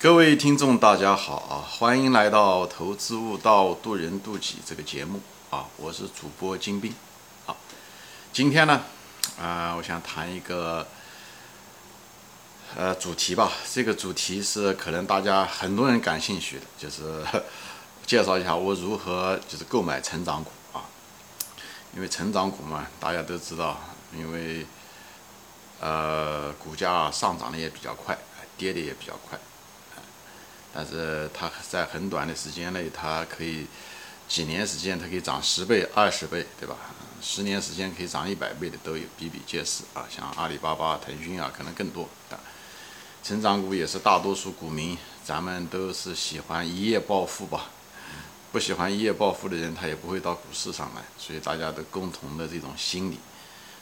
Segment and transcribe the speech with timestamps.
[0.00, 1.58] 各位听众，大家好啊！
[1.68, 5.66] 欢迎来到《投资悟道，渡人渡己》这个节目啊！
[5.76, 6.94] 我是主播金兵
[7.46, 7.56] 啊。
[8.32, 8.82] 今天呢，
[9.40, 10.86] 啊，我想谈一个
[12.76, 13.50] 呃主题吧。
[13.72, 17.24] 这个主题是可能大家很多人感兴趣的，就是
[18.06, 20.86] 介绍一下我如何就是购买成长股啊。
[21.96, 23.76] 因为成长股嘛，大家都知道，
[24.16, 24.64] 因为
[25.80, 28.16] 呃股价上涨的也比较快，
[28.56, 29.36] 跌的也比较快。
[30.72, 33.66] 但是它在很短的时间内，它可以
[34.28, 36.76] 几年时间，它可以涨十倍、二十倍，对吧？
[37.20, 40.06] 十年时间可以涨一百倍的都有，比比皆是啊。
[40.08, 42.38] 像阿里巴巴、腾讯啊，可能更多啊。
[43.24, 47.70] 成长股也是大多数股民，咱们都是喜欢一夜暴富吧？
[48.52, 51.02] 不喜欢一夜暴富的人，他也不会到股市上来。
[51.18, 53.18] 所以大家都共同的这种心理，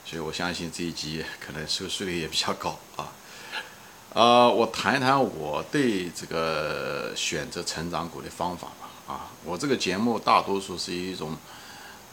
[0.05, 3.13] 所以我相信这一集可能收视率也比较高啊。
[4.17, 8.89] 呃，我谈一谈我对这个选择成长股的方法吧。
[9.07, 11.37] 啊，我这个节目大多数是一种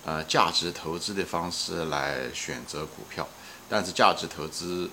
[0.03, 3.25] 呃价值投资的方式来选择股票，
[3.69, 4.89] 但是价值投资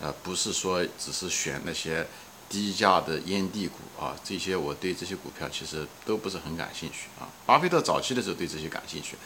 [0.00, 2.06] 呃不是说只是选那些
[2.48, 7.28] 低价的烟蒂股啊，这些我对这些股票其实都不是很感兴趣啊。
[7.44, 9.18] 巴菲特早期的时候对这些感兴趣，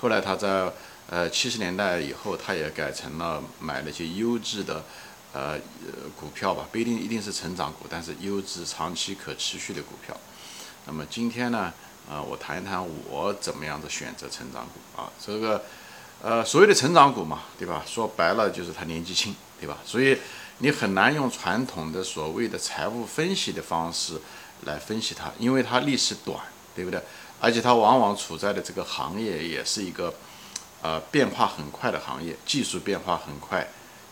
[0.00, 0.72] 后来他在
[1.10, 4.82] 呃七十年代以后，他也改成了买那些优质的。
[5.36, 5.60] 呃，
[6.18, 10.16] 股票吧，不一定一定是成长股，但是优质、长期可持续的股票。
[10.86, 11.70] 那么今天呢，
[12.08, 15.12] 呃，我谈一谈我怎么样的选择成长股啊。
[15.22, 15.62] 这个，
[16.22, 17.82] 呃，所谓的成长股嘛，对吧？
[17.86, 19.76] 说白了就是它年纪轻，对吧？
[19.84, 20.16] 所以
[20.60, 24.18] 你很难用传统的所谓的财务分析的方式
[24.62, 26.40] 来分析它，因为它历史短，
[26.74, 26.98] 对不对？
[27.42, 30.14] 而且它往往处在的这个行业也是一个，
[30.80, 33.68] 呃，变化很快的行业，技术变化很快。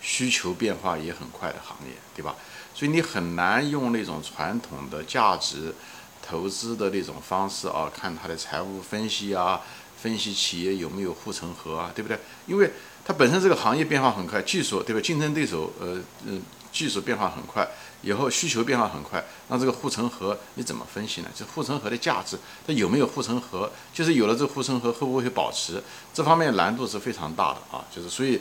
[0.07, 2.37] 需求变化也很快的行业，对吧？
[2.75, 5.75] 所以你很难用那种传统的价值
[6.23, 9.63] 投资的那种方式啊，看它的财务分析啊，
[9.97, 12.19] 分析企业有没有护城河啊，对不对？
[12.47, 12.71] 因为
[13.03, 15.01] 它本身这个行业变化很快，技术对吧？
[15.01, 17.67] 竞争对手呃嗯，技术变化很快，
[18.03, 21.31] 以后需求变化很快，那这个护城河你怎么分析呢？
[21.35, 23.71] 这护城河的价值，它有没有护城河？
[23.95, 25.83] 就是有了这个护城河，会不会保持？
[26.13, 28.39] 这方面难度是非常大的啊，就是所以。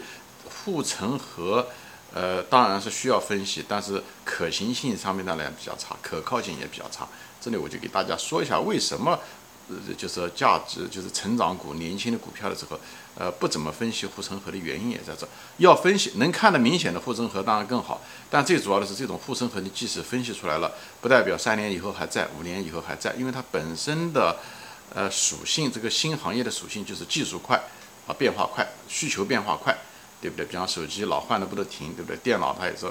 [0.49, 1.67] 护城河，
[2.13, 7.07] 呃，当然是需要分析，但是可行性上面当然比较差，可靠性也比较差。
[7.41, 9.19] 这里我就给大家说一下，为什么，
[9.67, 12.79] 呃，就是价值，就是成长股、年轻的股票的时候，
[13.15, 15.27] 呃，不怎么分析护城河的原因也在这。
[15.57, 20.71] 要分析，能看得明显的护城河当然更好，但最主要的是这种护城河，你即使分析出来了，
[21.01, 24.37] 不代表三年以后还在，五年以后还在，因为它本身的，
[24.93, 27.61] 呃，属性，这个新行业的属性就是技术快，
[28.07, 29.75] 啊，变化快，需求变化快。
[30.23, 30.45] 对不对？
[30.45, 32.15] 比方手机老换的不得停，对不对？
[32.23, 32.89] 电脑它也是，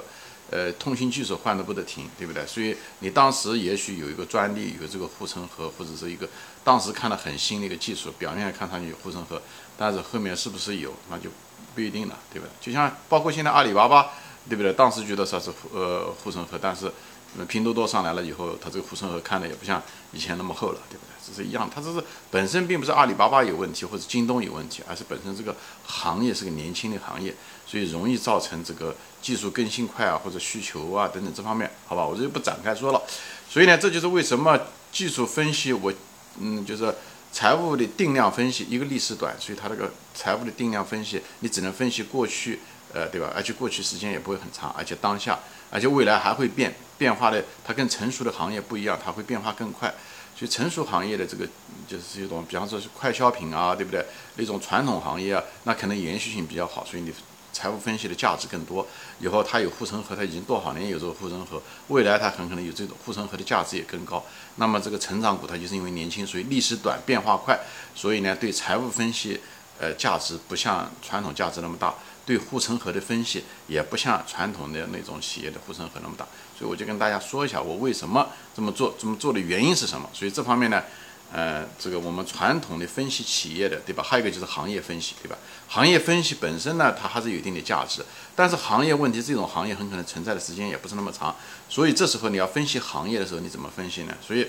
[0.51, 2.45] 呃，通信技术换的不得停，对不对？
[2.45, 6.29] 所以你当时也许有一个专利，有这个护城河，或者是一个
[6.63, 9.41] 当时看的很新的一个技术，表面看上去有护城河，
[9.75, 11.31] 但是后面是不是有，那就
[11.73, 12.51] 不一定了，对不对？
[12.61, 14.11] 就像包括现在阿里巴巴，
[14.47, 14.71] 对不对？
[14.73, 16.91] 当时觉得说是呃护城河，但是
[17.37, 21.13] 那拼多多上来了以后，它这个护城河看的也不像以前那么厚了，对不对？
[21.25, 25.55] 这是一样，它这是本身并不是阿里巴巴有问题或者京东有问题，而是本身这个
[25.85, 27.33] 行业是个年轻的行业，
[27.65, 33.01] 所以容易造成这个技术更新快啊或者需求啊等等这方面，好吧，我就不展开说了。
[33.49, 34.59] 所以呢，这就是为什么
[34.91, 35.93] 技术分析我，
[36.39, 36.93] 嗯，就是
[37.31, 42.59] 财务的定量分析，一个历史短，所以它这个财务的定量分析，你只能分析过去，
[42.93, 43.31] 呃，对吧？
[43.35, 45.39] 而且过去时间也不会很长，而且当下，
[45.71, 49.93] 而且未来还会变，变化的它跟成熟的行业不一样，它会变化更快。
[50.35, 51.47] 所以成熟行业的这个
[51.87, 54.03] 就是一种，比方说是快消品啊，对不对？
[54.35, 57.13] 那种传统行业啊，那可能延续性比较好，所以你
[57.51, 58.85] 财务分析的价值更多。
[59.19, 64.25] 以后它有护城河，它已经多少年有这个护城河，未来它很可能有这种护城河的价值也更高。
[64.55, 67.59] 那么这个成长股它就是因为年轻，所以历史短，变化快，
[67.93, 69.39] 所以呢对财务分析，
[69.79, 71.93] 呃价值不像传统价值那么大。
[72.25, 76.25] 对护城河的分析也不像传统的那种企业的护城河那么大，
[76.57, 80.09] 所以我就跟大家说一下我为什么这么做，这么做的原因是什么。
[80.13, 80.83] 所以这方面呢，
[81.31, 84.01] 呃，这个我们传统的分析企业的，对吧？
[84.01, 85.37] 还有一个就是行业分析，对吧？
[85.67, 88.05] 行业分析本身呢，它还是有一定的价值，
[88.35, 91.35] 但是行业问题，这种行业很可能存在的时间也不是那么长，
[91.67, 94.15] 所以这时候你要分析行业的时候，你怎么分析呢？
[94.25, 94.47] 所以。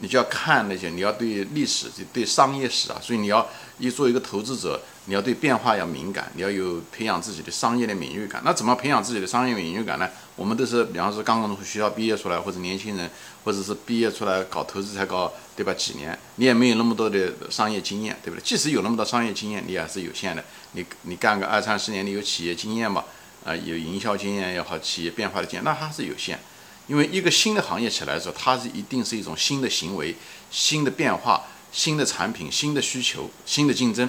[0.00, 3.48] 你就要看那些，你要对历史、就对商业史啊，所以你要
[3.78, 8.40] 一做一个投资者，你要对变化要敏感，你要有培养自己的商业的敏锐感。
[8.44, 10.08] 那怎么培养自己的商业敏锐感呢？
[10.34, 13.10] 我们都是，比方说刚刚从学校毕业出来，或者年轻人，
[13.44, 15.74] 或者是毕业出来搞投资才搞，对吧？
[15.74, 18.42] 几年，你也没有那么多的商业经验，对不对？
[18.42, 20.42] 即使有那么多商业经验，你也是有限的。
[20.72, 23.04] 你你干个二三十年，你有企业经验吧？
[23.44, 26.38] 啊，有营销经验也好，企业变化的经验，那还是有限。
[26.86, 30.16] 因为一个新的行业起来的时候，它是一定是一种新的行为、
[30.50, 34.08] 新的变化、新的产品、新的需求、新的竞争。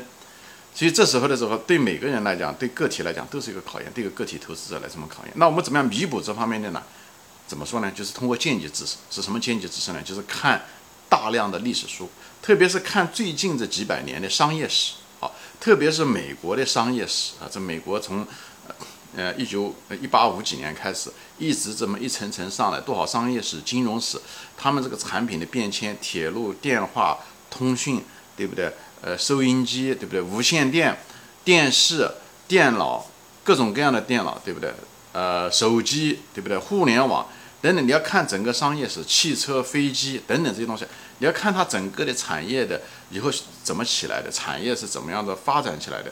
[0.76, 5.32] 所以这时候的时候，对每个人来讲，对个体来讲都是一个考验，对一个个体投资者来这么考验。
[5.38, 6.84] 那我们怎么样弥补这方面的呢？
[7.48, 7.90] 怎么说呢？
[7.92, 10.02] 就是通过间接知识，是什么间接知识呢？
[10.04, 10.66] 就是看
[11.08, 12.10] 大量的历史书，
[12.42, 15.32] 特别是看最近这几百年的商业史，啊，
[15.62, 18.28] 特别是美国的商业史啊，这美国从
[19.16, 24.20] 呃一九一八五几年开始，一直这么一层层上来，多少商业史、金融史，
[24.58, 27.20] 他们这个产品的变迁，铁路、电话、
[27.50, 28.04] 通讯，
[28.36, 28.74] 对不对？
[29.06, 30.20] 呃，收音机对不对？
[30.20, 30.98] 无线电、
[31.44, 32.10] 电视、
[32.48, 33.06] 电脑，
[33.44, 34.74] 各种各样的电脑对不对？
[35.14, 36.58] 呃，手机对不对？
[36.58, 37.30] 互联网
[37.62, 40.88] 等等，你要看整个商业史，汽车、飞机等等这些东西，
[41.20, 42.82] 你要看它整个的产业的
[43.12, 43.32] 以后
[43.64, 46.12] 怎么起来的，产业是怎么样的发展起来的。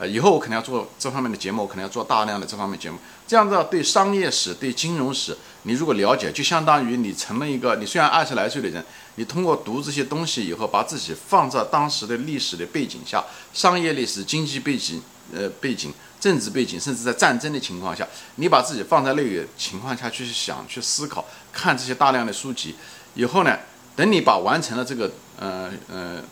[0.00, 2.96] 呃，以后我肯定要做这方面的节目，我肯定要做大量的这方面节目。
[3.26, 8.84] 这样子对商业史、对金融史，你如果了解，就相当于你成了一个，你虽然二十来岁的人，
[9.16, 15.02] 你通过读这些东西以后，把自己放在当时的历史的背景下，商业历史、经济背景、
[15.34, 18.06] 呃背景、政治背景，甚至在战争的情况下，
[18.36, 22.76] 你把自己放在那个情况下去想、去思考、看这些大量的书籍
[23.14, 23.58] 以后呢，
[23.96, 25.10] 等你把完成了这个
[25.40, 26.22] 呃呃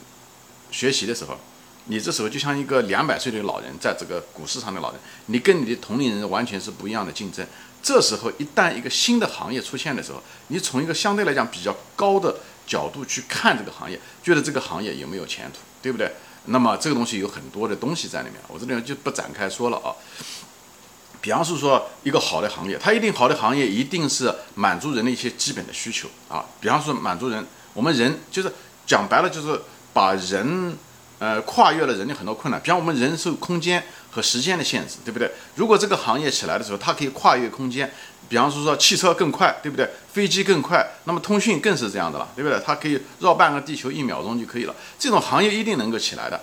[0.70, 1.36] 学习的时候。
[1.88, 7.46] 你这时候就像一个两百岁的老人，在这个股市上的老人，你跟你的同龄人完全是不一样的竞争。
[7.80, 16.10] 这时候一旦一个新的行业出现的时候，你从一个相对来讲比较高的角度去看这个行业，觉得这个行业有没有前途，对不对？
[16.46, 19.94] 那么这个东西有很多的东西在里面，我这里就不展开说了啊。
[21.20, 26.44] 比方是说一个好的行业，它一定好的行业一定是满足人的一些基本的需求啊。
[26.60, 28.52] 比方说满足人，我们人就是
[28.84, 29.60] 讲白了就是
[29.92, 30.76] 把人。
[31.18, 35.30] 呃，跨越了人的很多困难，比方我们人受空间和时间的限制，对不对？
[35.54, 37.90] 如果这个行业起来的时候，它可以跨越空间，
[38.28, 39.88] 比方说说汽车更快，对不对？
[40.12, 42.60] 飞机更快，那么通讯更是这样的了，对不对？
[42.64, 46.40] 它可以绕半个地球一秒钟就可以了，这种行业一定能够起来的。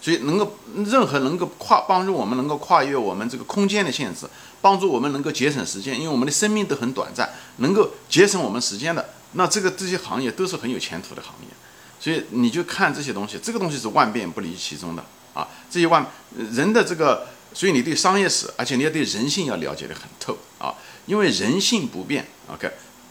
[0.00, 0.56] 所以能够
[0.86, 4.26] 任何能够跨帮助我们能够跨越我们这个空间的限制，
[4.60, 11.48] 帮助我们能够节省时间，因为我们的生命都很短暂，能够节省我们时间的，那这个这些行业都是很有前途的行业。
[12.02, 15.04] 所以你就看这些东西，这个东西是万变不离其宗的
[15.34, 15.46] 啊。
[15.70, 16.04] 这些万
[16.50, 20.74] 人的这个，所以你对商业史，而且你要对人性要了解的很透啊。
[21.06, 22.68] 因为人性不变，OK，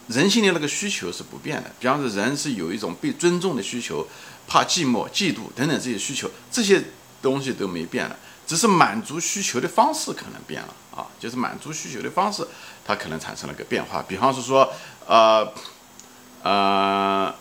[0.10, 1.72] 人性的那个需求是不变的。
[1.80, 4.06] 比方说，人是有一种被尊重的需求，
[4.46, 6.84] 怕寂寞、嫉妒等等这些需求，这些
[7.22, 11.08] 东西都没变了，只是满足需求的方式可能变了啊。
[11.18, 12.46] 就是满足需求的方式，
[12.86, 14.04] 它可能产生了个变化。
[14.06, 14.70] 比方是说，
[15.08, 15.48] 呃，
[16.44, 17.34] 呃。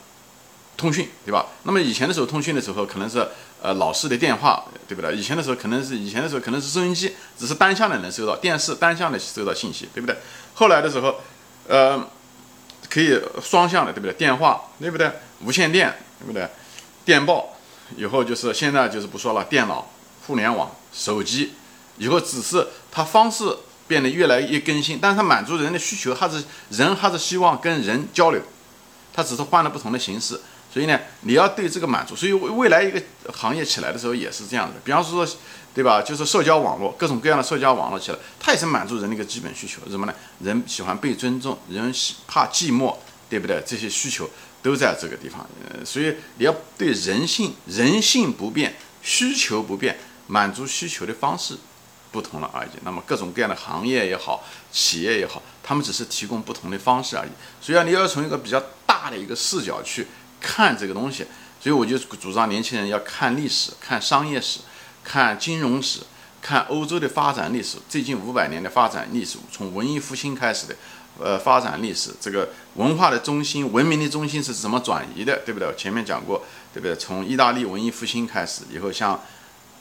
[0.81, 1.45] 通讯对吧？
[1.65, 3.29] 那么以前的时候，通讯的时候可能是
[3.61, 5.15] 呃老式的电话，对不对？
[5.15, 10.17] 以前的时候可能是以前的时候可能是收音机，只是单向的能收到电视，单向的收到信息，对不对？
[10.55, 11.17] 后来的时候，
[11.69, 12.09] 呃，
[12.89, 14.13] 可以双向的，对不对？
[14.15, 15.13] 电话，对不对？
[15.45, 16.49] 无线电，对不对？
[17.05, 17.57] 电报，
[17.97, 19.91] 以后就是现在就是不说了，电脑、
[20.27, 21.53] 互联网、手机，
[21.99, 23.45] 以后只是它方式
[23.87, 28.41] 变得越来越更新，但是它满足人的需求，还是人还是希望跟人交流，
[29.13, 30.41] 它只是换了不同的形式。
[30.73, 33.03] 所以呢，你要对这个满足，所以未来一个
[33.33, 34.75] 行业起来的时候也是这样的。
[34.85, 35.27] 比方说，
[35.75, 36.01] 对吧？
[36.01, 39.81] 就是社交网络，各种各样的社交网络起来，它也是满足人的一个基本需求。
[39.91, 40.15] 什么呢？
[40.41, 42.95] 人喜欢被尊重，人喜怕寂寞，
[43.29, 43.61] 对不对？
[43.67, 44.31] 这些需求
[44.63, 45.45] 都在这个地方。
[45.69, 49.99] 呃，所以你要对人性，人性不变，需求不变，
[50.29, 51.57] 满足需求的方式
[52.13, 52.71] 不同了而已。
[52.85, 57.31] 那么各种各样的行业也好，企业也好，他们只是提供不同的方式而已。
[57.61, 60.07] 所以啊，你要从一个比较大的一个视角去。
[60.41, 61.27] 看这个东西，
[61.61, 64.61] 所以我就主张年轻人要看历史、看商业史、
[65.05, 66.01] 看金融史、
[66.41, 70.75] 看欧洲的发展历史，最近五百年的发展历史，从文艺复兴开始的，
[71.19, 75.73] 呃，发展历史，这个文化的中心、文明的中心是怎么转移的，对不对？
[75.77, 76.97] 前面讲过，对不对？
[76.97, 79.21] 从意大利文艺复兴开始以后，像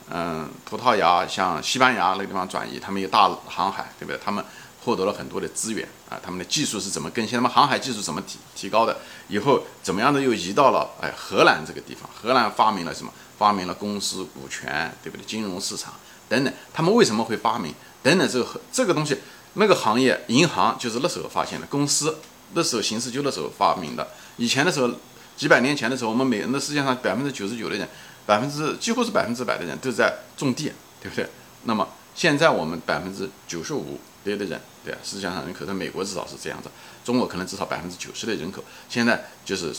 [0.10, 4.20] 嗯葡萄牙、像西班牙那个地方转移，他们有大航海，对不对？
[4.24, 4.44] 他们。
[4.82, 7.36] 获得了很多的资源啊，他们的技术是怎么更新？
[7.36, 8.98] 他们航海技术怎么提提高的？
[9.30, 12.10] 以后怎么样的又移到了哎荷兰这个地方？
[12.14, 13.14] 荷兰发明了什么？
[13.38, 15.24] 发明了公司股权，对不对？
[15.26, 15.94] 金融市场
[16.28, 17.74] 等等，他们为什么会发明？
[18.04, 19.18] 等等，这个这个东西，
[19.54, 22.18] 那个行业银行就是那时候发现的，公司
[22.54, 24.06] 那时候形势就那时候发明的。
[24.36, 24.90] 以前的时候，
[25.38, 27.88] 几百年前的时候，我们每人的世界上百分之九十九的人，
[28.26, 31.30] 百分之几乎是百分之百的人都在种地，对不对？
[31.64, 34.00] 那么现在我们百分之九十五。
[34.26, 36.70] 的人，对啊，世界上人口在美国至少是这样子，
[37.06, 39.72] 中国可能至少百分之九十的人口，现在就是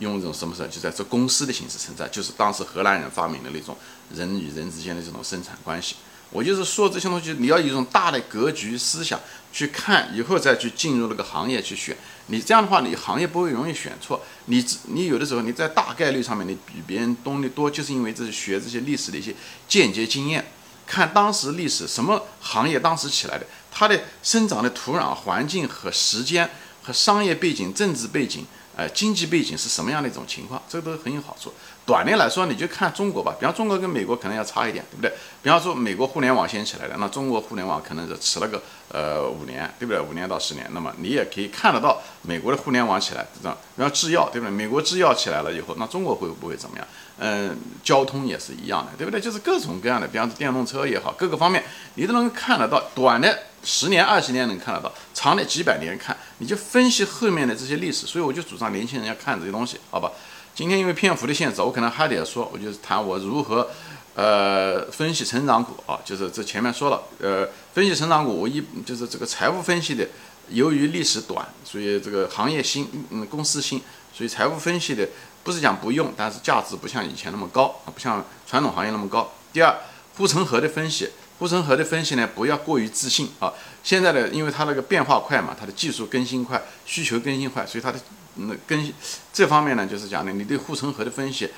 [0.00, 3.74] 用一种什么事，就在做公司的形式存在，就是当时荷兰人发明的那种
[4.14, 5.96] 人与人之间的这种生产关系。
[6.30, 9.18] 我就是说这些东西，你要有一种大的格局思想
[9.50, 11.96] 去看，以后再去进入那个行业去选。
[12.26, 14.22] 你这样的话，你行业不会容易选错。
[14.44, 19.34] 你你有的时候你在大概率上面你比别人东西多，就是因为这是学这些历史的一些
[19.66, 20.52] 间接经验，
[20.90, 26.50] 看当时历史什么行业当时起来的，它的生长的土壤环境和时间
[26.82, 28.44] 和商业背景、政治背景。
[28.76, 30.60] 呃，经济背景是什么样的一种情况？
[30.68, 31.52] 这个都很有好处。
[31.90, 33.34] 短的来说，你就看中国吧。
[33.36, 35.12] 比方中国跟美国可能要差一点，对不对？
[35.42, 40.00] 比方说美国互联网先起来的，那中国互联网可能是迟了个呃五年，对不对？
[40.00, 40.64] 五年到十年。
[40.70, 44.52] 那么你也可以看得到美国的互联网起来，这样，比方制药，对不对？
[44.52, 46.86] 美国制药起来了以后，那中国会不会怎么样？
[47.18, 49.20] 嗯，交通也是一样的，对不对？
[49.20, 51.64] 就是各种各样的，比方说电动车也好，各个方面
[51.96, 52.80] 你都能看得到。
[52.94, 53.36] 短的。
[53.62, 58.06] 十年、二十年能看得到，长的几百年看，你就分析后面的这些历史。
[58.06, 60.10] 所以我就主张年轻人要看这些东西，好吧？
[60.54, 63.70] 今天因为篇幅的限制，我可能还得说，我就是谈我如何，
[64.14, 70.06] 呃，分析成长股啊，就是这前面说了，呃，分析成长股，我一就是这个财务分析的，
[70.50, 73.80] 由于历史短，所以这个行业新，嗯，公司新，
[74.12, 75.08] 所以财务分析的
[75.42, 79.32] 不是讲不用，但是价值不像以前那么高啊，不像传统行业那么高。
[79.52, 79.74] 第二，
[80.16, 81.08] 护城河的分析。
[81.38, 83.50] 护城河的分析呢，不要过于自信啊！
[83.82, 87.98] 现在的，因为它那个变化快嘛，它的技术更新快，需求更新快，所以它的
[88.36, 88.92] 那跟
[89.32, 91.48] 这方面呢，就是讲的，你对护城河的分析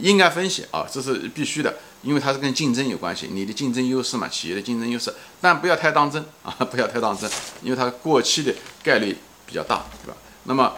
[0.00, 7.30] 应该分析啊，这是必须的，因为它是跟竞争有关系，你的竞争优势嘛，企业的竞争优势，但不要太当真啊，不要太当真，
[7.62, 10.16] 因为它过期的概率比较大，对吧？
[10.44, 10.74] 那么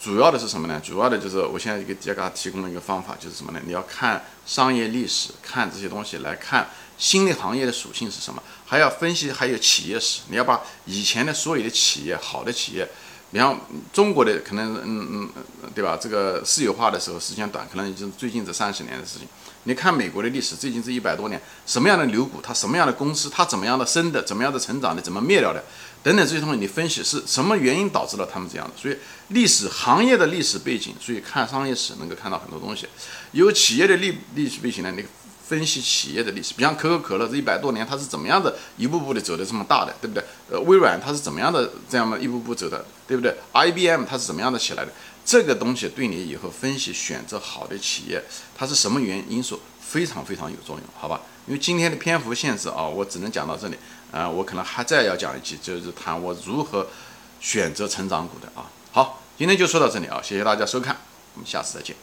[0.00, 0.80] 主要的是什么呢？
[0.84, 3.60] 主要的就是我现在给大家提供了一个方法，就是什么呢？
[3.64, 6.68] 你要看商业历史，看这些东西来看。
[6.98, 8.40] 新的行业的属性是什么？
[8.64, 10.20] 还要分析，还有企业史。
[10.28, 12.88] 你要把以前的所有的企业，好的企业，
[13.32, 13.58] 你像
[13.94, 15.30] 中国的可能，嗯嗯，
[15.74, 15.98] 对吧？
[16.00, 19.26] 这个私有化的时候时间短，可能已经最近这三十年的事情。
[19.64, 25.64] 你看美国的历史，最近这一百多年，什么样的牛股，它什么样的公司，它怎么样的生的，怎么样的成长的，怎么灭掉的，
[26.02, 28.74] 等等这些东西，你分析是什么原因导致了他们这样的？
[28.76, 28.96] 所以
[29.28, 32.86] 历史行业的历史背景，所以看商业史能够看到很多东西。
[33.30, 35.02] 有企业的历历史背景呢，你。
[35.52, 40.24] 分析企业的历史，比方可口可乐这一百多年，它是怎么样的一步步的走的这么大的，对不对？
[40.50, 44.90] 呃，微软它是怎么样的这样的一步步走的，对不对？IBM 它是怎么样的起来的？
[45.26, 48.24] 这个东西对你以后分析选择好的企业，
[48.56, 51.20] 它是什么原因素非常非常有作用，好吧？
[51.46, 53.76] 因为今天的篇幅限制啊，我只能讲到这里。
[54.10, 56.86] 啊，我可能还再要讲一期，就是谈我如何
[57.40, 58.70] 选择成长股的啊。
[58.90, 60.96] 好，今天就说到这里啊，谢谢大家收看，
[61.34, 61.94] 我们下次再见。